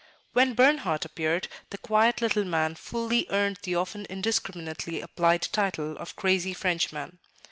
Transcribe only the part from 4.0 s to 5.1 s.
indiscriminately